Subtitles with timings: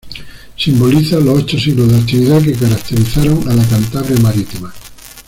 [0.57, 4.73] Simboliza los ocho siglos de actividad que caracterizaron a la Cantabria marítima.